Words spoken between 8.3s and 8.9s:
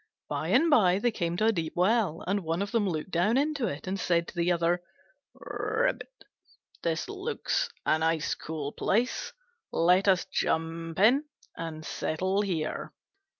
cool